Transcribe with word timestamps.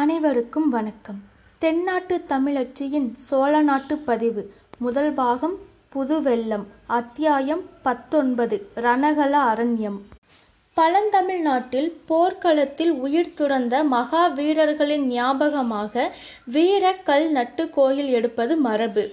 அனைவருக்கும் 0.00 0.68
வணக்கம் 0.68 1.20
தென்னாட்டு 1.62 2.16
தமிழச்சியின் 2.28 3.06
சோழ 3.16 3.62
நாட்டு 3.62 3.98
பதிவு 3.98 4.42
முதல் 4.78 5.12
பாகம் 5.12 5.54
புதுவெள்ளம் 5.94 6.66
அத்தியாயம் 6.86 7.62
பத்தொன்பது 7.82 8.56
ரணகல 8.76 9.32
அரண்யம் 9.52 9.98
பழந்தமிழ்நாட்டில் 10.76 11.88
போர்க்களத்தில் 12.06 12.92
உயிர் 12.98 13.34
துறந்த 13.34 13.84
மகாவீரர்களின் 13.84 15.06
ஞாபகமாக 15.08 15.12
ஞாபகமாக 15.12 16.10
வீரக்கல் 16.52 17.30
நட்டு 17.30 17.70
கோயில் 17.70 18.10
எடுப்பது 18.10 18.56
மரபு 18.56 19.04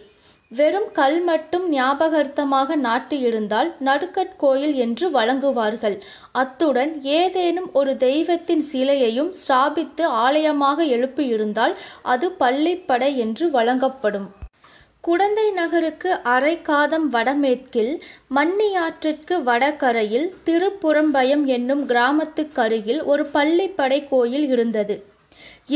வெறும் 0.54 0.88
கல் 0.92 1.20
மட்டும் 1.24 1.66
இருந்தால் 1.72 2.76
நாட்டியிருந்தால் 2.82 3.70
நடுக்கட்கோயில் 3.80 4.76
என்று 4.76 5.06
வழங்குவார்கள் 5.12 5.98
அத்துடன் 6.32 6.92
ஏதேனும் 7.14 7.70
ஒரு 7.74 7.92
தெய்வத்தின் 7.98 8.64
சிலையையும் 8.64 9.32
ஸ்தாபித்து 9.40 10.06
ஆலயமாக 10.20 10.86
எழுப்பியிருந்தால் 10.90 11.76
அது 12.06 12.30
பள்ளிப்படை 12.40 13.12
என்று 13.16 13.48
வழங்கப்படும் 13.50 14.28
குடந்தை 15.04 15.48
நகருக்கு 15.52 16.12
அரைக்காதம் 16.26 17.08
வடமேற்கில் 17.08 17.94
மன்னியாற்றிற்கு 18.36 19.38
வடகரையில் 19.44 20.30
திருப்புறம்பயம் 20.46 21.44
என்னும் 21.48 21.84
கிராமத்துக்கருகில் 21.86 23.02
ஒரு 23.06 23.26
பள்ளிப்படை 23.34 24.00
கோயில் 24.08 24.48
இருந்தது 24.50 24.96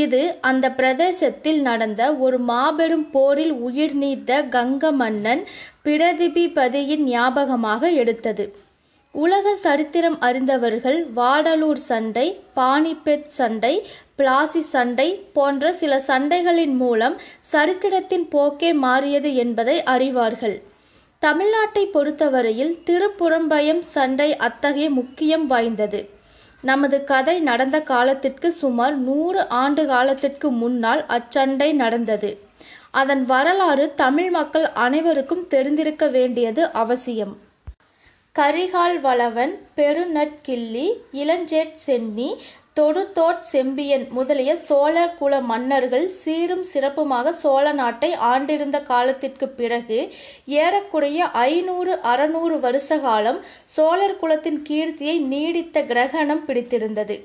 இது 0.00 0.22
அந்த 0.42 0.66
பிரதேசத்தில் 0.72 1.60
நடந்த 1.60 2.02
ஒரு 2.18 2.38
மாபெரும் 2.44 3.06
போரில் 3.10 3.54
உயிர் 3.62 3.96
நீத்த 3.96 4.40
கங்க 4.50 4.92
மன்னன் 4.92 5.42
பிரதிபிபதியின் 5.84 7.04
ஞாபகமாக 7.08 7.90
எடுத்தது 7.94 8.46
உலக 9.14 9.54
சரித்திரம் 9.58 10.16
அறிந்தவர்கள் 10.20 10.98
வாடலூர் 11.14 11.80
சண்டை 11.84 12.26
பானிபெத் 12.56 13.30
சண்டை 13.36 13.74
பிளாசி 14.16 14.62
சண்டை 14.66 15.08
போன்ற 15.32 15.72
சில 15.72 15.94
சண்டைகளின் 16.06 16.76
மூலம் 16.76 17.16
சரித்திரத்தின் 17.50 18.26
போக்கே 18.28 18.70
மாறியது 18.78 19.32
என்பதை 19.36 19.76
அறிவார்கள் 19.86 20.56
தமிழ்நாட்டை 21.22 21.84
பொறுத்தவரையில் 21.90 22.74
திருப்புறம்பயம் 22.86 23.82
சண்டை 23.94 24.28
அத்தகைய 24.40 24.88
முக்கியம் 24.90 25.46
வாய்ந்தது 25.46 26.00
நமது 26.62 26.96
கதை 27.04 27.34
நடந்த 27.40 27.78
காலத்திற்கு 27.84 28.48
சுமார் 28.52 28.94
நூறு 29.00 29.42
ஆண்டு 29.56 29.82
காலத்திற்கு 29.86 30.48
முன்னால் 30.52 31.02
அச்சண்டை 31.08 31.68
நடந்தது 31.76 32.30
அதன் 32.92 33.22
வரலாறு 33.26 33.84
தமிழ் 33.96 34.30
மக்கள் 34.30 34.66
அனைவருக்கும் 34.78 35.44
தெரிந்திருக்க 35.48 36.04
வேண்டியது 36.08 36.62
அவசியம் 36.74 37.34
கரிகால் 38.36 38.98
வளவன் 39.00 39.52
பெருநட்கிள்ளி 39.76 40.86
இளஞ்சேட் 41.12 41.76
சென்னி 41.84 42.28
தொடுதோட் 42.78 43.46
செம்பியன் 43.48 44.04
முதலிய 44.10 44.50
சோழர் 44.58 45.14
குல 45.18 45.38
மன்னர்கள் 45.42 46.04
சீரும் 46.18 46.64
சிறப்புமாக 46.68 47.32
சோழ 47.34 47.64
நாட்டை 47.72 48.10
ஆண்டிருந்த 48.28 48.78
காலத்திற்கு 48.82 49.46
பிறகு 49.52 49.98
ஏறக்குறைய 50.58 51.30
ஐநூறு 51.42 51.94
அறநூறு 52.04 52.58
வருஷ 52.60 52.98
காலம் 52.98 53.40
சோழர் 53.68 54.16
குலத்தின் 54.18 54.60
கீர்த்தியை 54.62 55.16
நீடித்த 55.26 55.82
கிரகணம் 55.84 56.44
பிடித்திருந்தது 56.44 57.18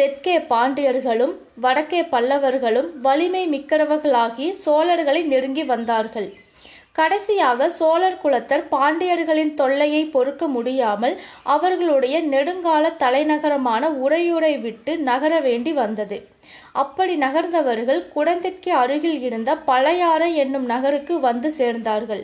தெற்கே 0.00 0.36
பாண்டியர்களும் 0.48 1.34
வடக்கே 1.60 2.02
பல்லவர்களும் 2.12 2.88
வலிமை 3.00 3.44
மிக்கிறவர்களாகி 3.50 4.48
சோழர்களை 4.64 5.22
நெருங்கி 5.26 5.66
வந்தார்கள் 5.66 6.30
கடைசியாக 6.96 7.68
சோழர் 7.76 8.20
குலத்தர் 8.22 8.62
பாண்டியர்களின் 8.70 9.52
தொல்லையை 9.54 10.02
பொறுக்க 10.08 10.44
முடியாமல் 10.48 11.14
அவர்களுடைய 11.44 12.16
நெடுங்கால 12.28 12.92
தலைநகரமான 12.96 13.90
உறையூரை 14.00 14.52
விட்டு 14.60 14.92
நகர 15.02 15.40
வேண்டி 15.40 15.72
வந்தது 15.72 16.18
அப்படி 16.74 17.14
நகர்ந்தவர்கள் 17.16 18.00
குடந்தைக்கு 18.14 18.70
அருகில் 18.74 19.20
இருந்த 19.20 19.50
பழையாறை 19.64 20.30
என்னும் 20.34 20.66
நகருக்கு 20.66 21.16
வந்து 21.20 21.50
சேர்ந்தார்கள் 21.58 22.22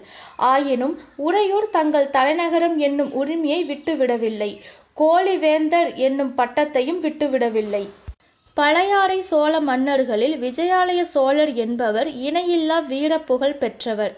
ஆயினும் 0.48 0.94
உறையூர் 1.20 1.68
தங்கள் 1.70 2.10
தலைநகரம் 2.10 2.76
என்னும் 2.80 3.12
உரிமையை 3.14 3.60
விட்டுவிடவில்லை 3.64 4.50
கோழிவேந்தர் 4.96 5.90
என்னும் 6.00 6.32
பட்டத்தையும் 6.36 7.02
விட்டுவிடவில்லை 7.02 7.84
பழையாறை 8.60 9.16
சோழ 9.20 9.52
மன்னர்களில் 9.60 10.34
விஜயாலய 10.38 11.00
சோழர் 11.12 11.52
என்பவர் 11.54 12.08
இணையில்லா 12.20 12.78
வீரப்புகழ் 12.86 13.56
பெற்றவர் 13.56 14.14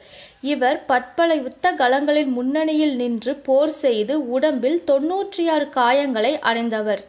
இவர் 0.42 0.78
பற்பல 0.86 1.34
யுத்த 1.34 1.72
கலங்களின் 1.72 2.30
முன்னணியில் 2.32 2.94
நின்று 2.96 3.32
போர் 3.42 3.74
செய்து 3.76 4.14
உடம்பில் 4.28 4.78
தொன்னூற்றி 4.86 5.44
ஆறு 5.48 5.66
காயங்களை 5.74 6.32
அடைந்தவர் 6.42 7.02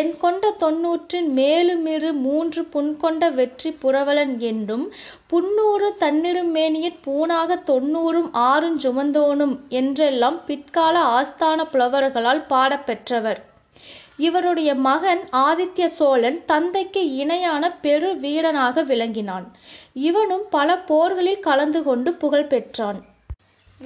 என் 0.00 0.12
கொண்ட 0.18 0.50
தொன்னூற்றின் 0.60 1.30
மேலுமிரு 1.36 2.10
மூன்று 2.20 2.62
புன்கொண்ட 2.74 3.30
வெற்றி 3.30 3.70
புரவலன் 3.82 4.34
என்றும் 4.40 4.86
புன்னூறு 5.30 5.88
தன்னிரும் 5.98 6.52
மேனியற் 6.54 7.00
பூணாக 7.06 7.56
தொன்னூறும் 7.66 8.30
சுமந்தோனும் 8.80 9.56
என்றெல்லாம் 9.70 10.38
பிற்கால 10.46 10.98
ஆஸ்தான 11.12 11.64
புலவர்களால் 11.72 12.44
பாடப்பெற்றவர் 12.48 13.42
இவருடைய 14.18 14.70
மகன் 14.82 15.22
ஆதித்ய 15.40 15.86
சோழன் 15.92 16.38
தந்தைக்கு 16.46 17.04
இணையான 17.16 17.70
பெரு 17.80 18.10
வீரனாக 18.20 18.84
விளங்கினான் 18.84 19.46
இவனும் 20.02 20.44
பல 20.50 20.76
போர்களில் 20.88 21.40
கலந்து 21.40 21.82
கொண்டு 21.82 22.12
புகழ் 22.16 22.46
பெற்றான் 22.46 23.00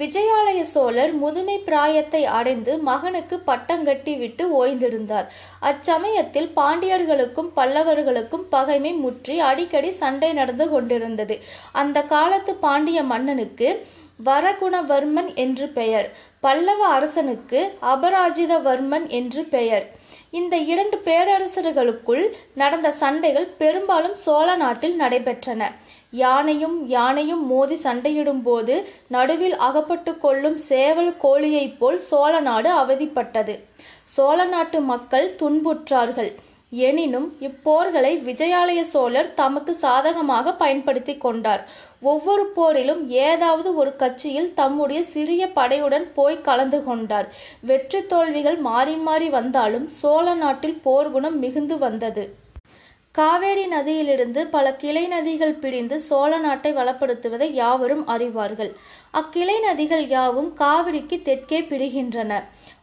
விஜயாலய 0.00 0.61
சோழர் 0.63 1.13
முதுமை 1.13 1.55
பிராயத்தை 1.59 2.19
அடைந்து 2.31 2.73
மகனுக்கு 2.81 3.35
பட்டங்கட்டி 3.47 4.13
விட்டு 4.17 4.43
ஓய்ந்திருந்தார் 4.57 5.27
அச்சமயத்தில் 5.61 6.49
பாண்டியர்களுக்கும் 6.55 7.49
பல்லவர்களுக்கும் 7.55 8.45
பகைமை 8.49 8.91
முற்றி 8.95 9.37
அடிக்கடி 9.41 9.91
சண்டை 9.93 10.29
நடந்து 10.33 10.67
கொண்டிருந்தது 10.69 11.37
அந்த 11.73 12.03
காலத்து 12.07 12.53
பாண்டிய 12.57 13.01
மன்னனுக்கு 13.03 13.69
வரகுணவர்மன் 14.27 15.31
என்று 15.37 15.65
பெயர் 15.73 16.07
பல்லவ 16.47 16.81
அரசனுக்கு 16.89 17.61
அபராஜிதவர்மன் 17.91 19.07
என்று 19.15 19.41
பெயர் 19.49 19.85
இந்த 20.31 20.55
இரண்டு 20.67 20.97
பேரரசர்களுக்குள் 21.05 22.23
நடந்த 22.53 22.87
சண்டைகள் 22.99 23.47
பெரும்பாலும் 23.57 24.17
சோழ 24.17 24.47
நாட்டில் 24.55 24.95
நடைபெற்றன 24.97 25.69
யானையும் 26.13 26.77
யானையும் 26.89 27.43
மோதி 27.47 27.77
சண்டையிடும்போது 27.83 28.75
நடுவில் 29.07 29.55
அகப்பட்டு 29.59 30.11
கொள்ளும் 30.17 30.59
சேவல் 30.67 31.13
கோழியைப் 31.21 31.77
போல் 31.79 31.99
சோழ 32.03 32.33
நாடு 32.41 32.71
அவதிப்பட்டது 32.77 33.55
சோழ 34.13 34.37
நாட்டு 34.47 34.79
மக்கள் 34.85 35.27
துன்புற்றார்கள் 35.39 36.31
எனினும் 36.71 37.27
இப்போர்களை 37.41 38.11
விஜயாலய 38.25 38.79
சோழர் 38.85 39.29
தமக்கு 39.33 39.73
சாதகமாக 39.77 40.53
பயன்படுத்தி 40.53 41.13
கொண்டார் 41.17 41.61
ஒவ்வொரு 42.03 42.43
போரிலும் 42.55 43.03
ஏதாவது 43.21 43.69
ஒரு 43.75 43.91
கட்சியில் 43.95 44.49
தம்முடைய 44.53 45.01
சிறிய 45.11 45.45
படையுடன் 45.55 46.07
போய் 46.13 46.41
கலந்து 46.41 46.81
கொண்டார் 46.83 47.29
வெற்றி 47.63 48.01
தோல்விகள் 48.07 48.59
மாறி 48.63 48.97
மாறி 49.01 49.29
வந்தாலும் 49.29 49.87
சோழ 49.95 50.35
நாட்டில் 50.35 50.77
போர்குணம் 50.85 51.39
மிகுந்து 51.39 51.77
வந்தது 51.77 52.25
காவேரி 53.15 53.63
நதியிலிருந்து 53.67 54.41
பல 54.49 54.65
கிளை 54.75 55.03
நதிகள் 55.07 55.59
பிரிந்து 55.59 55.95
சோழ 56.01 56.31
நாட்டை 56.37 56.71
வளப்படுத்துவதை 56.73 57.47
யாவரும் 57.53 58.03
அறிவார்கள் 58.07 58.71
அக்கிளை 59.13 59.55
நதிகள் 59.59 60.05
யாவும் 60.07 60.49
காவிரிக்கு 60.59 61.17
தெற்கே 61.21 61.59
பிரிகின்றன 61.69 62.33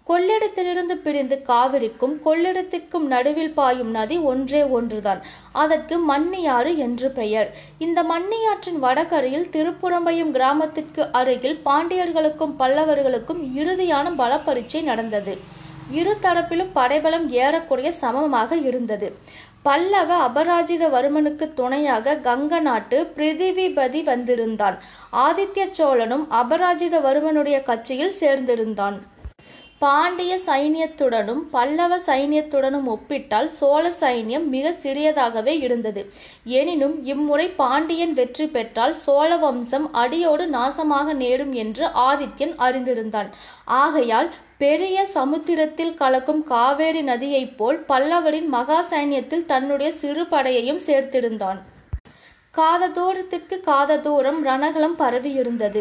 கொள்ளிடத்திலிருந்து 0.06 0.94
பிரிந்து 0.96 1.36
காவிரிக்கும் 1.42 2.14
கொள்ளிடத்திற்கும் 2.24 3.06
நடுவில் 3.06 3.54
பாயும் 3.54 3.90
நதி 3.90 4.16
ஒன்றே 4.22 4.62
ஒன்றுதான் 4.70 5.20
அதற்கு 5.54 5.96
மன்னியாறு 6.08 6.72
என்று 6.78 7.08
பெயர் 7.10 7.48
இந்த 7.78 8.02
மன்னியாற்றின் 8.02 8.80
வடகரையில் 8.80 9.50
திருப்புறம்பையும் 9.50 10.32
கிராமத்திற்கு 10.32 11.04
அருகில் 11.12 11.58
பாண்டியர்களுக்கும் 11.64 12.56
பல்லவர்களுக்கும் 12.58 13.40
இறுதியான 13.54 14.12
பலப்பரீட்சை 14.16 14.82
நடந்தது 14.82 15.34
இரு 15.92 16.12
தரப்பிலும் 16.20 16.70
படைபலம் 16.72 17.26
ஏறக்குறைய 17.38 17.90
சமமாக 17.94 18.56
இருந்தது 18.62 19.08
பல்லவ 19.62 20.10
அபராஜிதவர்மனுக்கு 20.24 21.46
துணையாக 21.54 22.16
கங்க 22.20 22.60
நாட்டு 22.60 22.98
பிரிதிவிபதி 23.16 24.02
வந்திருந்தான் 24.04 24.76
ஆதித்ய 25.20 25.66
சோழனும் 25.72 26.24
அபராஜிதவர்மனுடைய 26.34 27.58
கட்சியில் 27.62 28.16
சேர்ந்திருந்தான் 28.18 28.98
பாண்டிய 29.82 30.38
சைனியத்துடனும் 30.46 31.40
பல்லவ 31.50 31.96
சைனியத்துடனும் 32.06 32.86
ஒப்பிட்டால் 32.92 33.48
சோழ 33.48 33.84
சைனியம் 34.00 34.46
மிக 34.54 34.70
சிறியதாகவே 34.84 35.54
இருந்தது. 35.66 36.02
எனினும் 36.58 36.94
இம்முறை 37.04 37.46
பாண்டியன் 37.60 38.12
வெற்றி 38.12 38.46
பெற்றால் 38.46 38.94
சோழ 38.96 39.30
வம்சம் 39.36 39.86
அடியோடு 39.92 40.46
நாசமாக 40.46 41.12
நேரும் 41.14 41.52
என்று 41.64 41.84
ஆதித்யன் 42.08 42.54
அறிந்திருந்தான். 42.68 43.30
ஆகையால் 43.82 44.30
பெரிய 44.58 45.06
சமுத்திரத்தில் 45.16 45.94
கலக்கும் 45.94 46.42
காவேரி 46.44 47.02
நதியைப் 47.02 47.54
போல் 47.56 47.80
பல்லவரின் 47.88 48.50
மகா 48.56 48.80
சைன்யத்தில் 48.90 49.46
தன்னுடைய 49.52 49.92
சிறு 49.92 50.24
படையையும் 50.24 50.82
சேர்த்திருந்தான். 50.86 51.60
காத 52.54 52.88
தூரத்திற்கு 52.90 53.56
காத 53.60 53.98
தூரம் 54.00 54.38
ரணகலம் 54.44 54.96
பரவியிருந்தது 54.98 55.80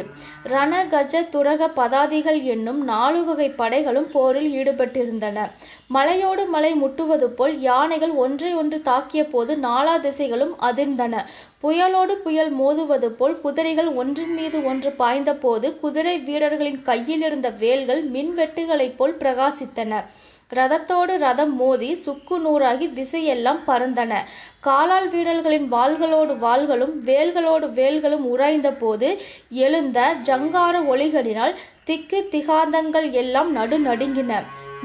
ரண 0.50 0.74
கஜ 0.90 1.22
துரக 1.34 1.70
பதாதிகள் 1.76 2.40
என்னும் 2.48 2.80
நாலு 2.86 3.22
வகை 3.24 3.50
படைகளும் 3.56 4.10
போரில் 4.12 4.50
ஈடுபட்டிருந்தன 4.54 5.46
மலையோடு 5.90 6.46
மலை 6.48 6.72
முட்டுவது 6.76 7.30
போல் 7.32 7.56
யானைகள் 7.62 8.14
ஒன்றை 8.18 8.52
ஒன்று 8.56 8.80
தாக்கிய 8.84 9.24
போது 9.28 9.56
நாலா 9.60 9.96
திசைகளும் 10.00 10.54
அதிர்ந்தன 10.62 11.24
புயலோடு 11.62 12.14
புயல் 12.18 12.52
மோதுவது 12.54 13.10
போல் 13.14 13.36
குதிரைகள் 13.40 13.90
ஒன்றின் 13.96 14.34
மீது 14.34 14.58
ஒன்று 14.64 14.90
பாய்ந்தபோது 14.98 15.68
குதிரை 15.80 16.16
வீரர்களின் 16.24 16.82
கையில் 16.82 17.24
இருந்த 17.24 17.50
வேல்கள் 17.60 18.04
மின்வெட்டுகளைப் 18.10 18.98
போல் 18.98 19.20
பிரகாசித்தன 19.20 20.02
ரதத்தோடு 20.54 21.14
ரதம் 21.18 21.54
மோதி 21.56 21.90
சுக்கு 21.96 22.36
நூறாகி 22.40 22.88
திசையெல்லாம் 22.94 23.62
பறந்தன 23.68 24.14
காலால் 24.60 25.08
வீரர்களின் 25.10 25.68
வாள்களோடு 25.68 26.34
வாள்களும் 26.38 26.94
வேல்களோடு 27.06 27.68
வேல்களும் 27.74 28.26
உராய்ந்த 28.26 28.72
போது 28.76 29.10
எழுந்த 29.60 30.00
ஜங்கார 30.24 30.76
ஒளிகளினால் 30.88 31.56
திக்கு 31.88 32.20
திகாந்தங்கள் 32.32 33.08
எல்லாம் 33.14 33.50
நடு 33.52 33.78
நடுங்கின 33.80 34.34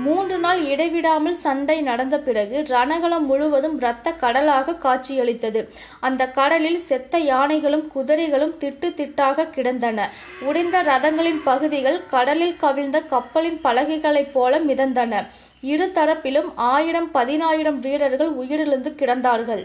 மூன்று 0.00 0.36
நாள் 0.38 0.60
இடைவிடாமல் 0.64 1.36
சண்டை 1.36 1.76
நடந்த 1.80 2.16
பிறகு 2.19 2.58
ரணகலம் 2.70 3.25
முழுவதும் 3.26 3.76
இரத்த 3.78 4.12
கடலாக 4.14 4.76
காட்சியளித்தது 4.76 5.60
அந்த 6.00 6.28
கடலில் 6.30 6.80
செத்த 6.80 7.20
யானைகளும் 7.25 7.84
குதிரைகளும் 7.86 8.54
திட்டு 8.58 8.90
திட்டாக 8.90 9.48
கிடந்தன 9.48 10.06
உடைந்த 10.42 10.82
ரதங்களின் 10.82 11.42
பகுதிகள் 11.42 11.98
கடலில் 12.08 12.56
கவிழ்ந்த 12.56 13.00
கப்பலின் 13.06 13.60
பலகைகளைப் 13.60 14.32
போல 14.32 14.60
மிதந்தன 14.60 15.25
இரு 15.64 15.88
தரப்பிலும் 15.94 16.50
ஆயிரம் 16.69 17.10
பதினாயிரம் 17.10 17.80
வீரர்கள் 17.80 18.32
உயிரிழந்து 18.34 18.92
கிடந்தார்கள் 18.94 19.64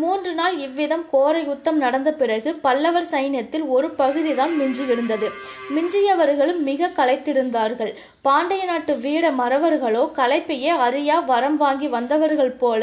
மூன்று 0.00 0.32
நாள் 0.34 0.56
இவ்விதம் 0.56 1.04
கோரை 1.12 1.40
யுத்தம் 1.46 1.78
நடந்த 1.78 2.10
பிறகு 2.12 2.50
பல்லவர் 2.56 3.06
சைன்யத்தில் 3.10 3.64
ஒரு 3.68 3.88
பகுதிதான் 3.92 4.52
மிஞ்சி 4.56 4.84
இருந்தது 4.86 5.28
மிஞ்சியவர்களும் 5.70 6.60
மிக 6.62 6.90
களைத்திருந்தார்கள் 6.96 7.92
பாண்டிய 8.22 8.64
நாட்டு 8.64 8.94
வீர 8.98 9.32
மறவர்களோ 9.32 10.04
களைப்பையே 10.16 10.74
அறியா 10.80 11.16
வரம் 11.24 11.56
வாங்கி 11.56 11.88
வந்தவர்கள் 11.88 12.54
போல 12.58 12.83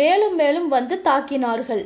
மேலும் 0.00 0.36
மேலும் 0.36 0.68
வந்து 0.68 0.96
தாக்கினார்கள் 1.04 1.84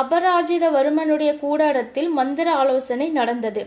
அபராஜிதவர்மனுடைய 0.00 1.30
கூடாரத்தில் 1.38 2.08
மந்திர 2.10 2.48
ஆலோசனை 2.54 3.08
நடந்தது 3.10 3.62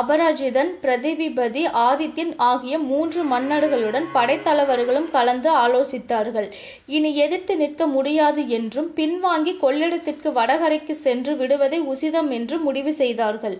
அபராஜிதன் 0.00 0.70
பிரதிவிபதி 0.82 1.64
ஆதித்யன் 1.82 2.32
ஆகிய 2.44 2.74
மூன்று 2.84 3.22
மன்னர்களுடன் 3.24 4.06
படைத்தலைவர்களும் 4.14 5.08
கலந்து 5.10 5.50
ஆலோசித்தார்கள் 5.56 6.48
இனி 6.88 7.12
எதிர்த்து 7.16 7.56
நிற்க 7.56 7.86
முடியாது 7.88 8.44
என்றும் 8.50 8.90
பின்வாங்கி 8.96 9.54
கொள்ளிடத்திற்கு 9.58 10.30
வடகரைக்கு 10.32 10.96
சென்று 11.00 11.34
விடுவதை 11.36 11.80
உசிதம் 11.86 12.30
என்று 12.30 12.58
முடிவு 12.60 12.94
செய்தார்கள் 12.94 13.58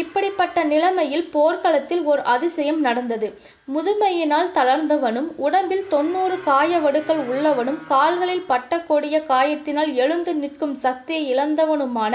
இப்படிப்பட்ட 0.00 0.58
நிலைமையில் 0.64 1.24
போர்க்களத்தில் 1.28 2.02
ஓர் 2.04 2.22
அதிசயம் 2.26 2.80
நடந்தது 2.80 3.28
முதுமையினால் 3.68 4.50
தளர்ந்தவனும் 4.54 5.28
உடம்பில் 5.38 5.84
தொன்னூறு 5.88 6.36
காயவடுக்கள் 6.46 7.22
உள்ளவனும் 7.26 7.80
கால்களில் 7.84 8.48
பட்டக்கூடிய 8.48 9.18
காயத்தினால் 9.26 9.92
எழுந்து 9.96 10.34
நிற்கும் 10.34 10.76
சக்தியை 10.78 11.22
இழந்தவனுமான 11.28 12.14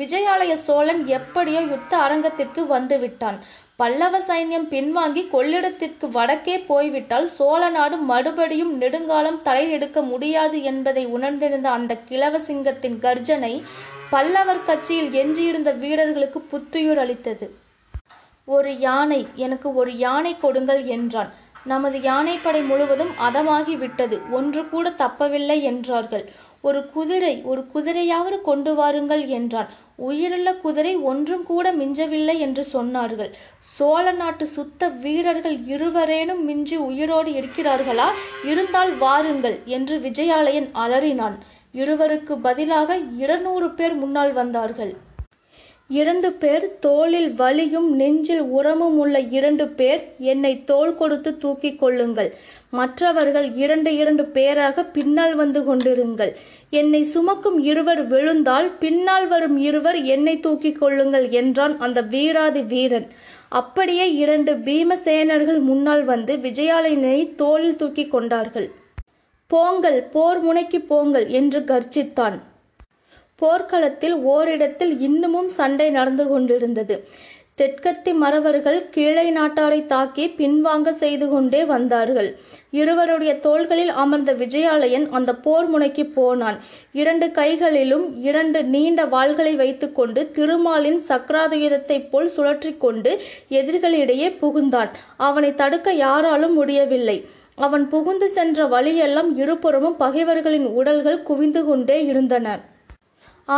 விஜயாலய 0.00 0.54
சோழன் 0.62 1.02
எப்படியோ 1.12 1.62
யுத்த 1.66 1.92
அரங்கத்திற்கு 1.98 2.64
வந்துவிட்டான் 2.70 3.38
பல்லவ 3.76 4.14
சைன்யம் 4.20 4.66
பின்வாங்கி 4.66 5.22
கொள்ளிடத்திற்கு 5.28 6.06
வடக்கே 6.08 6.56
போய்விட்டால் 6.64 7.28
சோழ 7.28 7.60
நாடு 7.70 7.96
மறுபடியும் 8.04 8.72
நெடுங்காலம் 8.76 9.40
தலையெடுக்க 9.42 10.00
முடியாது 10.04 10.58
என்பதை 10.62 11.04
உணர்ந்திருந்த 11.10 11.68
அந்த 11.70 11.94
கிழவசிங்கத்தின் 12.08 12.98
கர்ஜனை 13.00 13.54
பல்லவர் 14.10 14.64
கட்சியில் 14.64 15.10
எஞ்சியிருந்த 15.14 15.70
வீரர்களுக்கு 15.74 16.40
புத்துயிர் 16.44 16.98
அளித்தது 16.98 17.46
ஒரு 18.48 18.70
யானை 18.78 19.20
எனக்கு 19.38 19.68
ஒரு 19.74 19.92
யானை 19.98 20.32
கொடுங்கள் 20.36 20.82
என்றான் 20.88 21.30
நமது 21.64 21.96
யானைப்படை 22.00 22.60
முழுவதும் 22.62 23.10
அதமாகி 23.18 23.74
விட்டது 23.76 24.16
ஒன்று 24.30 24.62
கூட 24.68 24.90
தப்பவில்லை 25.00 25.56
என்றார்கள் 25.62 26.24
ஒரு 26.60 26.80
குதிரை 26.92 27.34
ஒரு 27.42 27.62
குதிரையாவது 27.74 28.38
கொண்டு 28.40 28.72
வாருங்கள் 28.74 29.22
என்றான் 29.30 29.68
உயிருள்ள 29.98 30.48
குதிரை 30.54 30.94
ஒன்றும் 31.02 31.44
கூட 31.44 31.66
மிஞ்சவில்லை 31.72 32.36
என்று 32.38 32.62
சொன்னார்கள் 32.72 33.30
சோழ 33.70 34.04
நாட்டு 34.12 34.46
சுத்த 34.46 34.88
வீரர்கள் 35.00 35.56
இருவரேனும் 35.66 36.42
மிஞ்சி 36.44 36.76
உயிரோடு 36.80 37.32
இருக்கிறார்களா 37.32 38.08
இருந்தால் 38.44 38.92
வாருங்கள் 38.96 39.56
என்று 39.70 39.98
விஜயாலயன் 40.00 40.68
அலறினான் 40.78 41.38
இருவருக்கு 41.74 42.34
பதிலாக 42.40 42.98
இருநூறு 43.18 43.68
பேர் 43.70 43.94
முன்னால் 43.94 44.32
வந்தார்கள் 44.32 44.92
இரண்டு 45.90 46.28
பேர் 46.32 46.64
தோளில் 46.80 47.30
வலியும் 47.34 47.86
நெஞ்சில் 47.96 48.42
உரமும் 48.48 48.98
உள்ள 48.98 49.16
இரண்டு 49.30 49.64
பேர் 49.70 50.02
என்னை 50.24 50.52
தோல் 50.64 50.92
கொடுத்து 50.94 51.30
தூக்கிக் 51.38 51.78
கொள்ளுங்கள் 51.78 52.28
மற்றவர்கள் 52.70 53.48
இரண்டு 53.54 53.92
இரண்டு 53.96 54.24
பேராக 54.26 54.84
பின்னால் 54.88 55.34
வந்து 55.34 55.60
கொண்டிருங்கள் 55.62 56.32
என்னை 56.72 57.02
சுமக்கும் 57.06 57.58
இருவர் 57.62 58.02
விழுந்தால் 58.06 58.68
பின்னால் 58.78 59.26
வரும் 59.28 59.58
இருவர் 59.62 59.98
என்னை 60.08 60.36
தூக்கிக் 60.40 60.80
கொள்ளுங்கள் 60.80 61.26
என்றான் 61.32 61.74
அந்த 61.78 62.02
வீராதி 62.10 62.62
வீரன் 62.66 63.08
அப்படியே 63.52 64.06
இரண்டு 64.16 64.54
பீமசேனர்கள் 64.64 65.60
முன்னால் 65.62 66.04
வந்து 66.04 66.34
விஜயாலயனை 66.40 67.20
தோளில் 67.34 67.76
தூக்கி 67.76 68.06
கொண்டார்கள் 68.08 68.68
போங்கள் 69.50 69.98
போர் 70.12 70.40
முனைக்கு 70.40 70.78
போங்கள் 70.84 71.26
என்று 71.32 71.60
கர்ஜித்தான் 71.64 72.38
போர்க்களத்தில் 73.42 74.16
ஓரிடத்தில் 74.28 74.94
இன்னமும் 75.00 75.50
சண்டை 75.50 75.86
நடந்து 75.90 76.24
கொண்டிருந்தது 76.26 76.96
தெற்கத்தி 77.58 78.12
மறவர்கள் 78.14 78.78
கீழை 78.90 79.24
நாட்டாரை 79.30 79.78
தாக்கி 79.86 80.24
பின்வாங்க 80.36 80.90
செய்து 80.98 81.26
கொண்டே 81.28 81.60
வந்தார்கள் 81.64 82.28
இருவருடைய 82.72 83.32
தோள்களில் 83.40 83.92
அமர்ந்த 83.94 84.32
விஜயாலயன் 84.34 85.06
அந்த 85.10 85.30
போர் 85.38 85.68
முனைக்கு 85.68 86.04
போனான் 86.10 86.58
இரண்டு 86.92 87.26
கைகளிலும் 87.32 88.06
இரண்டு 88.22 88.60
நீண்ட 88.66 89.04
வாள்களை 89.06 89.52
வைத்துக்கொண்டு 89.56 90.22
திருமாலின் 90.30 91.00
சக்கராதுயுதத்தைப் 91.08 92.08
போல் 92.10 92.32
சுழற்றி 92.36 92.72
கொண்டு 92.76 93.12
எதிர்களிடையே 93.52 94.30
புகுந்தான் 94.40 94.92
அவனை 95.20 95.52
தடுக்க 95.54 95.92
யாராலும் 95.98 96.56
முடியவில்லை 96.56 97.18
அவன் 97.60 97.88
புகுந்து 97.88 98.28
சென்ற 98.28 98.66
வழியெல்லாம் 98.66 99.30
இருபுறமும் 99.36 99.96
பகைவர்களின் 99.96 100.68
உடல்கள் 100.74 101.22
குவிந்து 101.22 101.62
கொண்டே 101.64 101.98
இருந்தன 102.06 102.48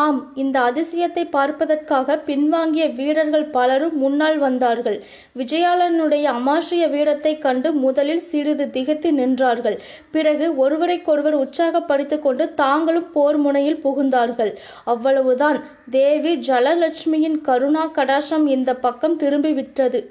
ஆம் 0.00 0.18
இந்த 0.34 0.56
அதிசயத்தை 0.60 1.22
பார்ப்பதற்காக 1.30 2.14
பின்வாங்கிய 2.26 2.84
வீரர்கள் 2.94 3.44
பலரும் 3.46 3.96
முன்னால் 3.98 4.38
வந்தார்கள் 4.38 4.96
விஜயாளனுடைய 5.36 6.24
அமாஷிய 6.32 6.84
வீரத்தைக் 6.90 7.38
கண்டு 7.38 7.72
முதலில் 7.74 8.22
சிறிது 8.22 8.66
திகைத்து 8.70 9.10
நின்றார்கள் 9.12 9.76
பிறகு 10.10 10.48
ஒருவரைக்கொருவர் 10.56 11.36
உற்சாகப்படுத்திக் 11.38 12.22
கொண்டு 12.22 12.46
தாங்களும் 12.54 13.12
போர் 13.12 13.36
முனையில் 13.36 13.82
புகுந்தார்கள் 13.84 14.52
அவ்வளவுதான் 14.86 15.60
தேவி 15.90 16.34
ஜலலட்சுமியின் 16.48 17.38
கருணா 17.40 17.86
கடாசம் 17.94 18.48
இந்த 18.48 18.72
பக்கம் 18.78 19.20
திரும்பிவிட்டது 19.20 20.00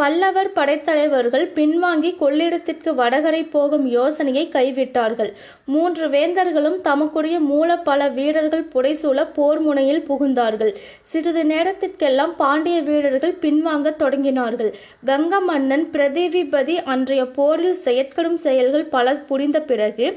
பல்லவர் 0.00 0.48
படைத்தலைவர்கள் 0.52 1.44
பின்வாங்கி 1.54 2.10
கொள்ளிடத்திற்கு 2.16 2.90
வடகரை 2.94 3.40
போகும் 3.48 3.86
யோசனையை 3.90 4.42
கைவிட்டார்கள் 4.48 5.30
மூன்று 5.66 6.06
வேந்தர்களும் 6.08 6.76
தமக்குரிய 6.80 7.36
மூல 7.42 7.78
பல 7.80 8.08
வீரர்கள் 8.10 8.64
புடைசூழ 8.74 9.24
போர் 9.30 9.60
முனையில் 9.60 10.02
புகுந்தார்கள் 10.08 10.72
சிறிது 11.02 11.44
நேரத்திற்கெல்லாம் 11.44 12.34
பாண்டிய 12.36 12.80
வீரர்கள் 12.82 13.34
பின்வாங்க 13.40 13.94
தொடங்கினார்கள் 13.98 14.70
கங்க 15.06 15.40
மன்னன் 15.42 15.86
பிரதிவிபதி 15.92 16.76
அன்றைய 16.88 17.24
போரில் 17.32 17.82
செயற்கடும் 17.82 18.40
செயல்கள் 18.40 18.86
பல 18.88 19.14
புரிந்த 19.26 19.60
பிறகு 19.64 20.08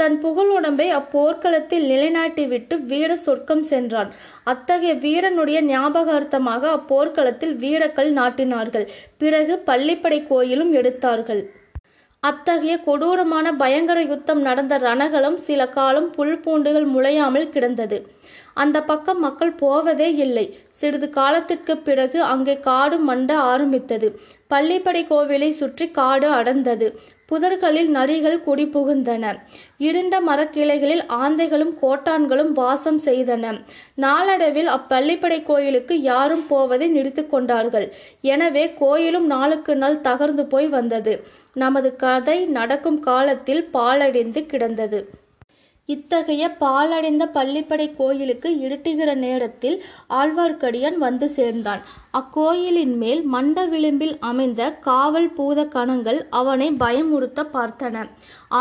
தன் 0.00 0.16
புகழ் 0.20 0.50
உடம்பை 0.50 0.86
அப்போர்க்களத்தில் 0.90 1.84
நிலைநாட்டிவிட்டு 1.84 2.74
வீர 2.84 3.10
சொர்க்கம் 3.16 3.62
சென்றான் 3.62 4.10
அத்தகைய 4.44 4.94
வீரனுடைய 4.94 5.58
ஞாபகார்த்தமாக 5.66 6.62
அப்போர்க்களத்தில் 6.70 7.54
வீரக்கள் 7.56 8.10
நாட்டினார்கள் 8.12 8.86
பிறகு 9.18 9.54
பள்ளிப்படை 9.66 10.18
கோயிலும் 10.26 10.72
எடுத்தார்கள் 10.72 11.42
அத்தகைய 12.26 12.74
கொடூரமான 12.82 13.46
பயங்கர 13.56 13.98
யுத்தம் 14.04 14.40
நடந்த 14.42 14.74
ரணகளம் 14.82 15.38
சில 15.42 15.66
காலம் 15.70 16.08
புல் 16.12 16.36
பூண்டுகள் 16.44 16.86
முளையாமல் 16.92 17.50
கிடந்தது 17.50 17.98
அந்த 18.56 18.78
பக்கம் 18.82 19.20
மக்கள் 19.20 19.52
போவதே 19.56 20.08
இல்லை 20.20 20.46
சிறிது 20.72 21.08
காலத்திற்கு 21.10 21.74
பிறகு 21.80 22.18
அங்கே 22.26 22.54
காடு 22.60 22.96
மண்ட 23.04 23.30
ஆரம்பித்தது 23.46 24.08
பள்ளிப்படை 24.50 25.02
கோவிலை 25.06 25.50
சுற்றி 25.54 25.86
காடு 25.90 26.28
அடர்ந்தது 26.32 26.88
புதர்களில் 27.30 27.88
நரிகள் 27.90 28.36
குடிபுகுந்தன 28.44 29.24
இருண்ட 29.80 30.14
மரக்கிளைகளில் 30.20 31.02
ஆந்தைகளும் 31.16 31.72
கோட்டான்களும் 31.80 32.52
வாசம் 32.52 33.00
செய்தன 33.06 33.54
நாளடைவில் 33.96 34.70
அப்பள்ளிப்படை 34.74 35.38
கோயிலுக்கு 35.42 35.96
யாரும் 36.02 36.44
போவதை 36.48 36.88
நிறுத்தி 36.88 37.24
கொண்டார்கள் 37.26 37.86
எனவே 38.26 38.64
கோயிலும் 38.78 39.26
நாளுக்கு 39.26 39.74
நாள் 39.76 39.98
தகர்ந்து 40.00 40.46
போய் 40.46 40.68
வந்தது 40.68 41.14
நமது 41.56 41.90
கதை 41.98 42.38
நடக்கும் 42.50 42.98
காலத்தில் 43.00 43.62
பாலடைந்து 43.72 44.40
கிடந்தது 44.46 45.00
இத்தகைய 45.88 46.44
பாலடைந்த 46.60 47.24
பள்ளிப்படை 47.34 47.86
கோயிலுக்கு 47.94 48.48
இருட்டுகிற 48.60 49.10
நேரத்தில் 49.16 49.76
ஆழ்வார்க்கடியான் 50.10 50.98
வந்து 50.98 51.26
சேர்ந்தான் 51.28 51.82
அக்கோயிலின் 52.10 52.96
மேல் 52.96 53.22
மண்ட 53.32 53.66
விளிம்பில் 53.66 54.16
அமைந்த 54.22 54.62
காவல் 54.80 55.30
பூத 55.30 55.66
கணங்கள் 55.66 56.20
அவனை 56.32 56.68
பயமுறுத்த 56.78 57.46
பார்த்தன 57.52 58.02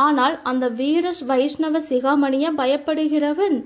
ஆனால் 0.00 0.37
அந்த 0.43 0.67
வீர 0.75 1.13
வைஷ்ணவ 1.27 1.81
சிகாமணிய 1.89 2.51
பயப்படுகிறவன் 2.57 3.57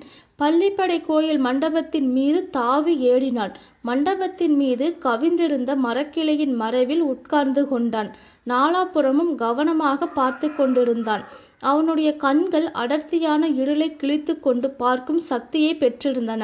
பள்ளிப்படை 0.40 0.98
கோயில் 1.02 1.40
மண்டபத்தின் 1.40 2.10
மீது 2.12 2.40
தாவி 2.50 2.94
ஏறினான் 3.08 3.54
மண்டபத்தின் 3.82 4.56
மீது 4.56 4.86
கவிந்திருந்த 5.04 5.72
மரக்கிளையின் 5.78 6.56
மறைவில் 6.56 7.04
உட்கார்ந்து 7.06 7.64
கொண்டான் 7.68 8.10
நாலாபுறமும் 8.50 9.32
கவனமாக 9.38 10.08
பார்த்து 10.14 10.48
கொண்டிருந்தான் 10.52 11.24
அவனுடைய 11.64 12.10
கண்கள் 12.18 12.68
அடர்த்தியான 12.76 13.48
இருளை 13.56 13.88
கிழித்து 13.94 14.34
கொண்டு 14.40 14.68
பார்க்கும் 14.78 15.22
சக்தியை 15.26 15.72
பெற்றிருந்தன 15.76 16.44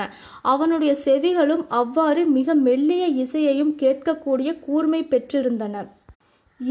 அவனுடைய 0.46 0.94
செவிகளும் 1.06 1.63
அவ்வாறு 1.74 2.24
மிக 2.32 2.56
மெல்லிய 2.62 3.06
இசையையும் 3.24 3.74
கேட்கக்கூடிய 3.80 4.51
கூர்மை 4.60 5.01
பெற்றிருந்தன 5.06 5.86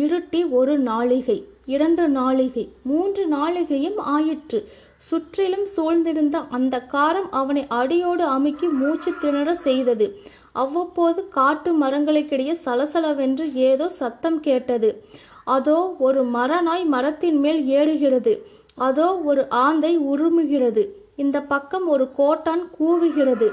இருட்டி 0.00 0.40
ஒரு 0.52 0.74
நாளிகை 0.82 1.38
இரண்டு 1.66 2.04
நாளிகை 2.10 2.64
மூன்று 2.82 3.22
நாளிகையும் 3.30 3.98
ஆயிற்று 4.12 4.58
சுற்றிலும் 5.02 5.66
சூழ்ந்திருந்த 5.74 6.36
அந்த 6.50 6.76
காரம் 6.92 7.28
அவனை 7.32 7.62
அடியோடு 7.74 8.24
அமுக்கி 8.28 8.68
மூச்சு 8.74 9.10
திணற 9.20 9.50
செய்தது 9.60 10.06
அவ்வப்போது 10.54 11.20
காட்டு 11.28 11.70
மரங்களுக்கிடையே 11.80 12.54
சலசலவென்று 12.64 13.46
ஏதோ 13.64 13.86
சத்தம் 13.98 14.38
கேட்டது 14.40 14.90
அதோ 15.46 15.78
ஒரு 16.00 16.20
மரநாய் 16.34 16.84
மரத்தின் 16.88 17.38
மேல் 17.40 17.62
ஏறுகிறது 17.72 18.34
அதோ 18.78 19.08
ஒரு 19.24 19.42
ஆந்தை 19.60 19.94
உருமுகிறது 20.10 20.84
இந்த 21.16 21.38
பக்கம் 21.44 21.84
ஒரு 21.86 22.04
கோட்டான் 22.16 22.62
கூவுகிறது 22.78 23.48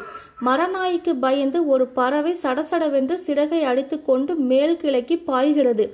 மரநாய்க்கு 0.41 1.11
பயந்து 1.19 1.59
ஒரு 1.67 1.85
பறவை 1.91 2.31
சடசடவென்று 2.43 3.15
சிறகை 3.19 3.59
அடித்து 3.63 3.97
கொண்டு 4.01 4.33
மேல் 4.43 4.75
கிழக்கி 4.77 5.17
பாய்கிறது 5.27 5.85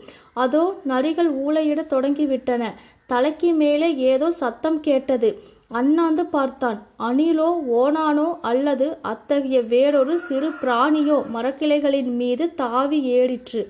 அதோ 0.36 0.64
நரிகள் 0.88 1.32
ஊழையிட 1.42 1.82
தொடங்கிவிட்டன 1.92 2.70
தலைக்கு 3.10 3.50
மேலே 3.56 3.90
ஏதோ 4.08 4.28
சத்தம் 4.40 4.80
கேட்டது 4.80 5.30
அண்ணாந்து 5.68 6.26
பார்த்தான். 6.26 6.88
அணிலோ, 7.00 7.56
ஓனானோ 7.74 8.40
அல்லது 8.42 8.98
அத்தகைய 9.02 9.62
வேறொரு 9.62 10.20
சிறு 10.20 10.50
பிராணியோ 10.50 11.24
மரக்கிளைகளின் 11.34 12.16
மீது 12.16 12.56
தாவி 12.56 13.02
ஏறிற்று. 13.02 13.71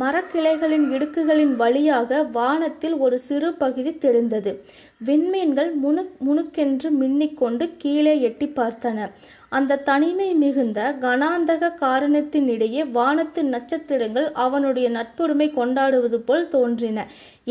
மரக்கிளைகளின் 0.00 0.84
இடுக்குகளின் 0.92 1.52
வழியாக 1.56 2.20
வானத்தில் 2.32 2.94
ஒரு 2.98 3.16
சிறு 3.18 3.48
பகுதி 3.54 3.92
தெரிந்தது 3.98 4.52
விண்மீன்கள் 5.00 5.70
முணு 5.74 6.02
முணுக்கென்று 6.26 6.88
மின்னிக்கொண்டு 7.00 7.66
கீழே 7.78 8.14
எட்டி 8.20 8.46
பார்த்தன 8.56 9.08
அந்த 9.52 9.80
தனிமை 9.84 10.28
மிகுந்த 10.34 10.80
கனாந்தக 11.00 11.72
காரணத்தினிடையே 11.80 12.82
வானத்து 12.90 13.42
நட்சத்திரங்கள் 13.48 14.28
அவனுடைய 14.38 14.88
நட்புரிமை 14.90 15.48
கொண்டாடுவது 15.52 16.20
போல் 16.20 16.48
தோன்றின 16.48 17.06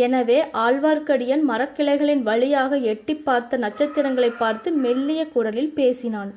எனவே 0.00 0.40
ஆழ்வார்க்கடியன் 0.60 1.44
மரக்கிளைகளின் 1.50 2.24
வழியாக 2.24 2.80
எட்டி 2.90 3.16
பார்த்த 3.22 3.58
நட்சத்திரங்களை 3.58 4.32
பார்த்து 4.36 4.72
மெல்லிய 4.78 5.24
குரலில் 5.28 5.76
பேசினான் 5.76 6.34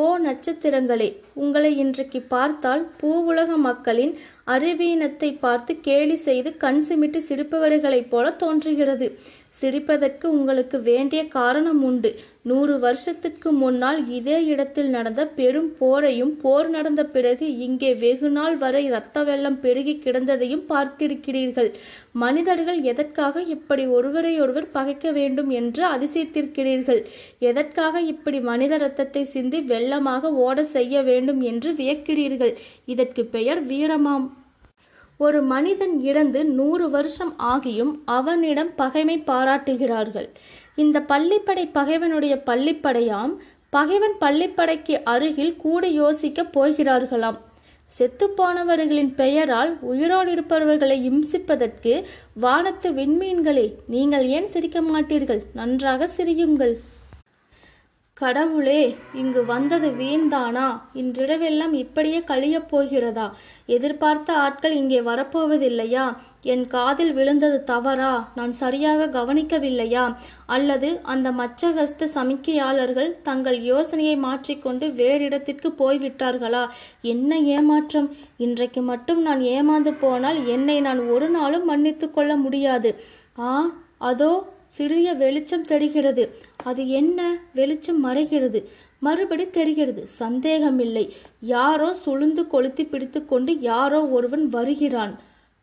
ஓ 0.00 0.04
நட்சத்திரங்களே 0.18 1.08
உங்களை 1.34 1.70
இன்றைக்கு 1.76 2.20
பார்த்தால் 2.28 2.82
பூவுலக 3.00 3.56
மக்களின் 3.60 4.12
அறிவீனத்தை 4.48 5.30
பார்த்து 5.38 5.72
கேலி 5.80 6.16
செய்து 6.20 6.50
கண் 6.56 6.82
சிமிட்டு 6.88 7.20
சிரிப்பவர்களைப் 7.28 8.10
போல 8.10 8.30
தோன்றுகிறது 8.36 9.08
சிரிப்பதற்கு 9.54 10.26
உங்களுக்கு 10.30 10.76
வேண்டிய 10.82 11.22
காரணம் 11.32 11.80
உண்டு 11.82 12.10
நூறு 12.42 12.74
வருஷத்துக்கு 12.78 13.48
முன்னால் 13.52 13.98
இதே 14.08 14.38
இடத்தில் 14.46 14.88
நடந்த 14.88 15.22
பெரும் 15.34 15.68
போரையும் 15.80 16.32
போர் 16.40 16.68
நடந்த 16.70 17.02
பிறகு 17.06 17.46
இங்கே 17.58 17.90
வெகு 17.94 18.28
நாள் 18.28 18.56
வரை 18.56 18.82
இரத்த 18.84 19.22
வெள்ளம் 19.22 19.58
பெருகி 19.60 19.94
கிடந்ததையும் 19.98 20.64
பார்த்திருக்கிறீர்கள் 20.68 21.70
மனிதர்கள் 22.16 22.80
எதற்காக 22.84 23.44
இப்படி 23.48 23.86
ஒருவரையொருவர் 23.88 24.68
பகைக்க 24.72 25.12
வேண்டும் 25.12 25.50
என்று 25.52 25.84
அதிசயித்திருக்கிறீர்கள் 25.90 27.00
எதற்காக 27.42 28.02
இப்படி 28.08 28.40
மனித 28.42 28.76
ரத்தத்தை 28.76 29.24
சிந்தி 29.28 29.60
வெள்ளமாக 29.66 30.32
ஓட 30.42 30.64
செய்ய 30.72 31.02
வேண்டும் 31.02 31.42
என்று 31.44 31.72
வியக்கிறீர்கள் 31.74 32.54
இதற்கு 32.86 33.24
பெயர் 33.30 33.62
வீரமாம் 33.66 34.26
ஒரு 35.22 35.40
மனிதன் 35.48 35.94
இறந்து 36.02 36.40
நூறு 36.54 36.86
வருஷம் 36.90 37.32
ஆகியும் 37.50 37.92
அவனிடம் 38.12 38.72
பகைமை 38.74 39.16
பாராட்டுகிறார்கள் 39.26 40.28
இந்த 40.76 41.00
பள்ளிப்படை 41.08 41.64
பகைவனுடைய 41.72 42.34
பள்ளிப்படையாம் 42.46 43.32
பகைவன் 43.72 44.16
பள்ளிப்படைக்கு 44.20 44.94
அருகில் 45.06 45.56
கூட 45.58 45.82
யோசிக்க 45.94 46.42
போகிறார்களாம் 46.50 47.38
செத்துப்போனவர்களின் 47.92 49.10
பெயரால் 49.14 49.72
உயிரோடு 49.84 50.30
இருப்பவர்களை 50.32 50.96
இம்சிப்பதற்கு 51.08 51.92
வானத்து 52.40 52.90
விண்மீன்களே 52.92 53.66
நீங்கள் 53.86 54.26
ஏன் 54.28 54.48
சிரிக்க 54.48 54.80
மாட்டீர்கள் 54.82 55.42
நன்றாக 55.52 56.08
சிரியுங்கள் 56.16 56.74
கடவுளே 58.22 58.82
இங்கு 59.14 59.40
வந்தது 59.44 59.88
வீண்தானா 59.98 60.66
இன்றிரவெல்லாம் 60.94 61.74
இப்படியே 61.76 62.20
கழியப் 62.26 62.68
போகிறதா 62.68 63.26
எதிர்பார்த்த 63.68 64.36
ஆட்கள் 64.38 64.74
இங்கே 64.74 65.00
வரப்போவதில்லையா 65.02 66.04
என் 66.46 66.64
காதில் 66.66 67.12
விழுந்தது 67.12 67.58
தவறா 67.64 68.12
நான் 68.34 68.52
சரியாக 68.52 69.08
கவனிக்கவில்லையா 69.12 70.04
அல்லது 70.46 70.88
அந்த 71.04 71.28
மச்சகஸ்த 71.32 72.08
சமிக்கையாளர்கள் 72.14 73.10
தங்கள் 73.22 73.58
யோசனையை 73.64 74.16
மாற்றிக்கொண்டு 74.18 74.88
வேறிடத்திற்கு 74.96 75.70
போய்விட்டார்களா 75.78 76.64
என்ன 77.04 77.38
ஏமாற்றம் 77.52 78.08
இன்றைக்கு 78.38 78.82
மட்டும் 78.84 79.20
நான் 79.22 79.44
ஏமாந்து 79.52 79.94
போனால் 79.98 80.40
என்னை 80.48 80.78
நான் 80.80 81.02
ஒரு 81.08 81.28
நாளும் 81.30 81.64
மன்னித்து 81.64 82.08
கொள்ள 82.10 82.32
முடியாது 82.36 82.92
ஆ 83.44 83.52
அதோ 84.04 84.32
சிறிய 84.70 85.08
வெளிச்சம் 85.14 85.66
தெரிகிறது 85.66 86.22
அது 86.64 86.82
என்ன 86.92 87.20
வெளிச்சம் 87.54 88.00
மறைகிறது 88.04 88.60
மறுபடி 89.02 89.44
தெரிகிறது 89.50 90.02
சந்தேகமில்லை 90.18 91.04
யாரோ 91.52 91.90
சுழுந்து 92.04 92.42
கொளுத்தி 92.46 92.84
பிடித்துக்கொண்டு 92.86 93.52
யாரோ 93.62 94.00
ஒருவன் 94.10 94.44
வருகிறான் 94.48 95.14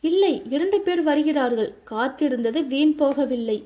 இல்லை 0.04 0.34
இரண்டு 0.50 0.78
பேர் 0.80 1.04
வருகிறார்கள் 1.04 1.72
காத்திருந்தது 1.92 2.60
வீண் 2.66 2.96
போகவில்லை 3.00 3.58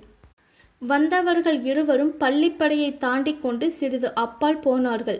வந்தவர்கள் 0.81 1.59
இருவரும் 1.63 2.13
பள்ளிப்படையை 2.19 2.89
தாண்டி 2.97 3.33
கொண்டு 3.37 3.65
சிறிது 3.71 4.09
அப்பால் 4.15 4.59
போனார்கள் 4.59 5.19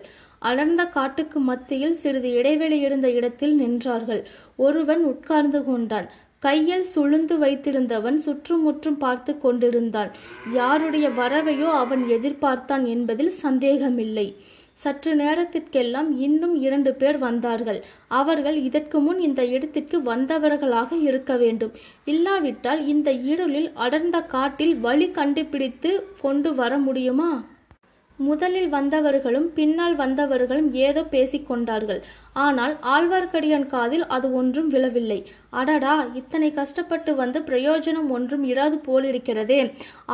அடர்ந்த 0.42 0.84
காட்டுக்கு 0.88 1.40
மத்தியில் 1.42 1.96
சிறிது 1.96 2.30
இடைவெளி 2.34 2.78
இருந்த 2.80 3.08
இடத்தில் 3.12 3.56
நின்றார்கள் 3.60 4.22
ஒருவன் 4.58 5.04
உட்கார்ந்து 5.04 5.60
கொண்டான் 5.63 6.08
கையில் 6.44 6.86
சுழுந்து 6.94 7.36
வைத்திருந்தவன் 7.38 8.18
சுற்றுமுற்றும் 8.18 8.98
பார்த்து 8.98 9.34
கொண்டிருந்தான் 9.38 10.12
யாருடைய 10.54 11.08
வரவையோ 11.18 11.70
அவன் 11.75 12.04
எதிர்பார்த்தான் 12.10 12.86
என்பதில் 12.88 13.34
சந்தேகமில்லை 13.40 14.28
சற்று 14.80 15.12
நேரத்திற்கெல்லாம் 15.16 16.08
இன்னும் 16.20 16.54
இரண்டு 16.62 16.92
பேர் 16.94 17.18
வந்தார்கள் 17.20 17.80
அவர்கள் 18.12 18.58
இதற்கு 18.60 18.98
முன் 19.00 19.20
இந்த 19.20 19.42
இடத்திற்கு 19.48 19.98
வந்தவர்களாக 20.04 20.98
இருக்க 21.04 21.34
வேண்டும் 21.38 21.74
இல்லாவிட்டால் 22.08 22.82
இந்த 22.88 23.12
இருளில் 23.28 23.70
அடர்ந்த 23.80 24.20
காட்டில் 24.28 24.75
வழி 24.80 25.10
கண்டுபிடித்து 25.12 25.92
கொண்டு 26.22 26.52
வர 26.56 26.78
முடியுமா 26.86 27.32
முதலில் 28.24 28.70
வந்தவர்களும் 28.70 29.48
பின்னால் 29.54 29.96
வந்தவர்களும் 29.96 30.70
ஏதோ 30.84 31.04
பேசிக்கொண்டார்கள் 31.12 32.02
ஆனால் 32.40 32.75
ஆழ்வார்க்கடியான் 32.94 33.68
காதில் 33.68 34.06
அது 34.10 34.28
ஒன்றும் 34.34 34.70
விழவில்லை 34.70 35.20
அடடா 35.54 35.96
இத்தனை 36.16 36.52
கஷ்டப்பட்டு 36.54 37.13
வந்து 37.16 37.42
பிரயோஜனம் 37.44 38.12
ஒன்றும் 38.12 38.46
இராது 38.50 38.80
போலிருக்கிறதே 38.86 39.62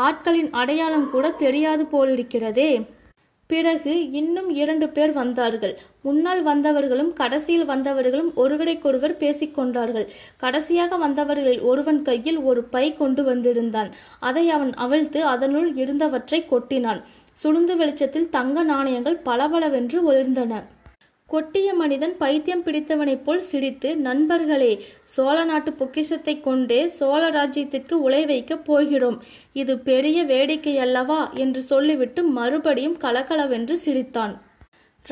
ஆட்களின் 0.03 0.53
அடையாளம் 0.55 1.09
கூட 1.09 1.29
தெரியாது 1.39 1.85
போலிருக்கிறதே 1.91 2.71
பிறகு 3.49 3.93
இன்னும் 4.13 4.49
இரண்டு 4.55 4.87
பேர் 4.89 5.13
வந்தார்கள் 5.13 5.71
முன்னால் 6.01 6.41
வந்தவர்களும் 6.43 7.09
கடைசியில் 7.13 7.65
வந்தவர்களும் 7.65 8.29
ஒருவரைக்கொருவர் 8.35 9.15
பேசிக்கொண்டார்கள் 9.21 10.05
கடைசியாக 10.37 10.97
வந்தவர்களில் 10.97 11.63
ஒருவன் 11.63 12.01
கையில் 12.01 12.39
ஒரு 12.43 12.61
பை 12.69 12.85
கொண்டு 12.93 13.23
வந்திருந்தான் 13.23 13.89
அதை 14.21 14.45
அவன் 14.49 14.73
அவிழ்த்து 14.79 15.21
அதனுள் 15.27 15.71
இருந்தவற்றை 15.75 16.41
கொட்டினான் 16.45 17.01
சுளுந்து 17.39 17.73
வெளிச்சத்தில் 17.75 18.29
தங்க 18.29 18.63
நாணயங்கள் 18.63 19.17
பளபளவென்று 19.23 19.99
ஒளிர்ந்தன 20.05 20.53
கொட்டிய 21.29 21.69
மனிதன் 21.73 22.13
பைத்தியம் 22.17 22.63
பிடித்தவனைப் 22.65 23.23
போல் 23.23 23.41
சிரித்து 23.41 23.89
நண்பர்களே 23.97 24.71
சோழ 25.05 25.37
நாட்டு 25.43 25.71
பொக்கிஷத்தை 25.73 26.35
கொண்டே 26.39 26.79
சோழ 26.89 27.21
ராஜ்யத்திற்கு 27.29 27.95
உலை 28.01 28.21
வைக்கப் 28.25 28.65
போகிறோம் 28.65 29.17
இது 29.53 29.75
பெரிய 29.81 30.23
வேடிக்கை 30.25 30.75
அல்லவா 30.77 31.21
என்று 31.37 31.63
சொல்லிவிட்டு 31.63 32.23
மறுபடியும் 32.31 32.97
கலகலவென்று 32.97 33.77
சிரித்தான் 33.79 34.33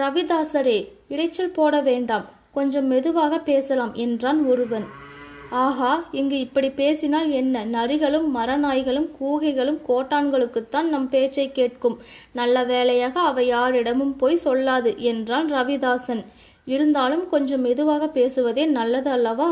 ரவிதாசரே 0.00 0.80
இடைச்சல் 1.10 1.56
போட 1.56 1.76
வேண்டாம் 1.82 2.26
கொஞ்சம் 2.52 2.88
மெதுவாக 2.88 3.40
பேசலாம் 3.44 3.94
என்றான் 4.02 4.42
ஒருவன் 4.48 4.88
ஆஹா 5.56 5.92
இங்கு 6.12 6.40
இப்படி 6.40 6.70
பேசினால் 6.70 7.30
என்ன 7.32 7.64
நரிகளும் 7.66 8.28
மரநாய்களும் 8.36 9.08
கூகைகளும் 9.20 9.80
கோட்டான்களுக்குத்தான் 9.88 10.90
நம் 10.90 11.10
பேச்சை 11.10 11.52
கேட்கும் 11.52 11.98
நல்ல 12.34 12.64
வேலையாக 12.64 13.20
அவை 13.20 13.48
யாரிடமும் 13.48 14.16
போய் 14.16 14.44
சொல்லாது 14.46 14.98
என்றான் 14.98 15.50
ரவிதாசன் 15.54 16.24
இருந்தாலும் 16.66 17.30
கொஞ்சம் 17.30 17.62
மெதுவாக 17.62 18.08
பேசுவதே 18.08 18.66
நல்லது 18.66 19.10
அல்லவா 19.10 19.52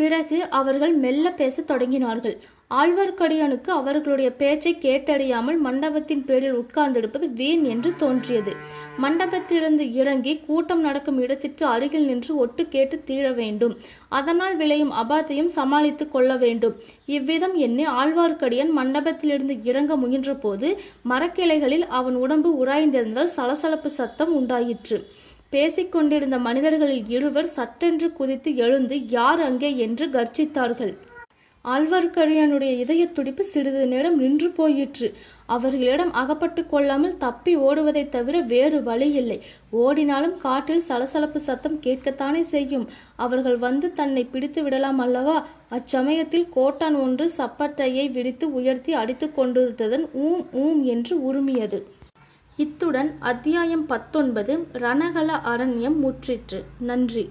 பிறகு 0.00 0.48
அவர்கள் 0.50 0.94
மெல்ல 0.96 1.30
பேசத் 1.32 1.70
தொடங்கினார்கள் 1.70 2.36
ஆழ்வார்க்கடியானுக்கு 2.70 3.70
அவர்களுடைய 3.70 4.30
பேச்சை 4.32 4.72
கேட்டறியாமல் 4.78 5.58
மண்டபத்தின் 5.58 6.24
பேரில் 6.24 6.56
உட்கார்ந்திருப்பது 6.58 7.26
வீண் 7.32 7.62
என்று 7.64 7.90
தோன்றியது 7.96 8.52
மண்டபத்திலிருந்து 9.02 9.84
இறங்கி 9.92 10.32
கூட்டம் 10.40 10.82
நடக்கும் 10.82 11.20
இடத்திற்கு 11.20 11.64
அருகில் 11.66 12.06
நின்று 12.06 12.34
ஒட்டு 12.36 12.64
கேட்டு 12.68 12.98
தீர 13.04 13.30
வேண்டும் 13.32 13.74
அதனால் 14.10 14.56
விளையும் 14.56 14.92
அபாத்தையும் 14.98 15.50
சமாளித்து 15.54 16.06
கொள்ள 16.08 16.36
வேண்டும் 16.36 16.76
இவ்விதம் 17.08 17.56
எண்ணி 17.58 17.86
ஆழ்வார்க்கடியன் 17.94 18.74
மண்டபத்திலிருந்து 18.76 19.56
இறங்க 19.64 19.96
முயன்றபோது 19.96 20.70
மரக்கிளைகளில் 21.04 21.88
அவன் 21.92 22.18
உடம்பு 22.18 22.52
உராய்ந்திருந்தால் 22.58 23.34
சலசலப்பு 23.34 23.92
சத்தம் 23.92 24.34
உண்டாயிற்று 24.34 24.98
பேசிக்கொண்டிருந்த 25.52 26.36
மனிதர்களில் 26.40 27.06
இருவர் 27.08 27.54
சட்டென்று 27.54 28.08
குதித்து 28.12 28.50
எழுந்து 28.58 28.96
யார் 29.10 29.42
அங்கே 29.42 29.70
என்று 29.78 30.06
கர்ச்சித்தார்கள் 30.10 30.94
ஆழ்வார்க்கடியானுடைய 31.70 32.72
இதய 32.78 33.02
துடிப்பு 33.10 33.44
சிறிது 33.44 33.82
நேரம் 33.86 34.16
நின்று 34.18 34.48
போயிற்று 34.50 35.08
அவர்களிடம் 35.46 36.12
அகப்பட்டு 36.14 36.62
கொள்ளாமல் 36.66 37.16
தப்பி 37.18 37.52
ஓடுவதை 37.60 38.04
தவிர 38.08 38.40
வேறு 38.46 38.78
வழி 38.82 39.08
இல்லை 39.14 39.38
ஓடினாலும் 39.78 40.36
காற்றில் 40.38 40.86
சலசலப்பு 40.86 41.40
சத்தம் 41.40 41.78
கேட்கத்தானே 41.82 42.42
செய்யும் 42.46 42.86
அவர்கள் 43.18 43.58
வந்து 43.58 43.88
தன்னை 43.94 44.24
பிடித்து 44.26 44.62
விடலாம் 44.62 45.00
அல்லவா 45.00 45.36
அச்சமயத்தில் 45.72 46.48
கோட்டான் 46.50 46.98
ஒன்று 47.00 47.28
சப்பட்டையை 47.38 48.06
விரித்து 48.10 48.48
உயர்த்தி 48.52 48.94
அடித்து 48.94 49.28
கொண்டிருந்ததன் 49.30 50.06
ஊம் 50.22 50.44
ஊம் 50.58 50.82
என்று 50.86 51.16
உருமியது 51.28 51.80
இத்துடன் 52.58 53.10
அத்தியாயம் 53.24 53.84
பத்தொன்பது 53.86 54.54
ரணகல 54.78 55.30
அரண்யம் 55.48 55.98
முற்றிற்று 56.00 56.60
நன்றி 56.86 57.26